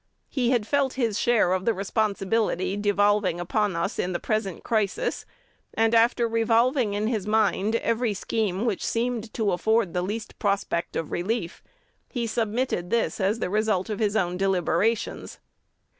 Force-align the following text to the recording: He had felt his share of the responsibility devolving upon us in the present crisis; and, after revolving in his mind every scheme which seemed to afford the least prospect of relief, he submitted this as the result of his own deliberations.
He 0.29 0.49
had 0.49 0.65
felt 0.65 0.93
his 0.93 1.19
share 1.19 1.53
of 1.53 1.63
the 1.65 1.75
responsibility 1.75 2.75
devolving 2.75 3.39
upon 3.39 3.75
us 3.75 3.99
in 3.99 4.13
the 4.13 4.19
present 4.19 4.63
crisis; 4.63 5.27
and, 5.75 5.93
after 5.93 6.27
revolving 6.27 6.95
in 6.95 7.05
his 7.05 7.27
mind 7.27 7.75
every 7.75 8.15
scheme 8.15 8.65
which 8.65 8.83
seemed 8.83 9.31
to 9.35 9.51
afford 9.51 9.93
the 9.93 10.01
least 10.01 10.39
prospect 10.39 10.95
of 10.95 11.11
relief, 11.11 11.61
he 12.09 12.25
submitted 12.25 12.89
this 12.89 13.19
as 13.19 13.37
the 13.37 13.49
result 13.51 13.91
of 13.91 13.99
his 13.99 14.15
own 14.15 14.37
deliberations. 14.37 15.37